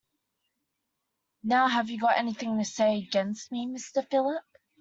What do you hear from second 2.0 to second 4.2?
anything to say against me, Mr